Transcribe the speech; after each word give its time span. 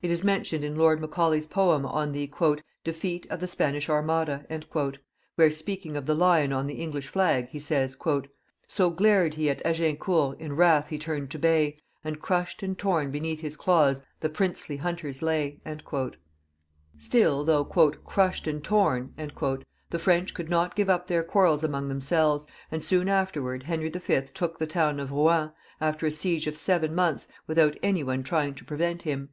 It 0.00 0.12
is 0.12 0.22
mentioned 0.22 0.62
in 0.62 0.76
Lord 0.76 1.00
Macaulay's 1.00 1.48
poem 1.48 1.84
on 1.84 2.12
the" 2.12 2.30
Defeat 2.84 3.26
of 3.30 3.40
the 3.40 3.48
Spanish 3.48 3.88
Armada," 3.88 4.46
where, 5.34 5.50
speaking 5.50 5.96
of 5.96 6.06
the 6.06 6.14
lion 6.14 6.52
on 6.52 6.68
the 6.68 6.76
English 6.80 7.08
flag, 7.08 7.48
he 7.48 7.58
say!" 7.58 7.88
So 8.68 8.90
glared 8.90 9.34
he 9.34 9.48
when 9.48 9.56
at 9.56 9.66
Agincourt 9.66 10.38
in 10.38 10.54
wrath 10.54 10.90
he 10.90 10.98
turned 10.98 11.32
to 11.32 11.38
bay; 11.40 11.78
And 12.04 12.22
crushed 12.22 12.62
and 12.62 12.78
torn 12.78 13.10
beneath 13.10 13.40
his 13.40 13.56
claws 13.56 14.00
the 14.20 14.28
princely 14.28 14.76
hunters 14.76 15.20
lay." 15.20 15.58
xxixj 15.66 15.80
CHARLES 15.84 15.84
VL 15.86 15.90
197 15.92 16.16
Still, 17.00 17.44
though" 17.44 17.64
crushed 18.08 18.46
and 18.46 18.62
torn," 18.62 19.12
the 19.90 19.98
French 19.98 20.32
could 20.32 20.48
not 20.48 20.76
give 20.76 20.88
up 20.88 21.08
their 21.08 21.24
quarrels 21.24 21.64
among 21.64 21.88
themselves, 21.88 22.46
and 22.70 22.84
soon 22.84 23.08
after 23.08 23.40
Heniy 23.42 23.90
V. 24.00 24.32
took 24.32 24.60
the 24.60 24.66
town 24.68 25.00
of 25.00 25.10
Eouen, 25.10 25.52
after 25.80 26.06
a 26.06 26.12
siege 26.12 26.46
of 26.46 26.56
seven 26.56 26.94
months, 26.94 27.26
without 27.48 27.76
any 27.82 28.04
one 28.04 28.22
trying 28.22 28.54
to 28.54 28.64
prevent 28.64 29.02
him. 29.02 29.30